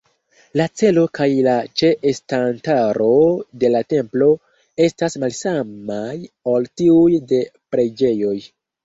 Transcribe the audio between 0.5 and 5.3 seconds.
La celo kaj la ĉe-estantaro de la templo estas